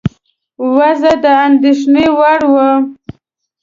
وضع 0.75 1.13
د 1.23 1.25
اندېښنې 1.45 2.05
وړ 2.17 2.41
وه. 2.53 2.69